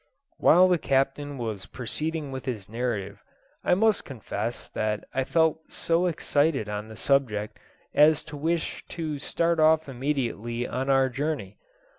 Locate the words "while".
0.39-0.67